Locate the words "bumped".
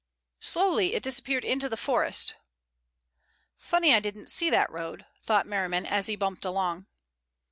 6.15-6.43